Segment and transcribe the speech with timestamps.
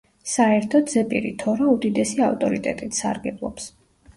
[0.29, 3.71] საერთოდ, ზეპირი თორა უდიდესი ავტორიტეტით სარგებლობს.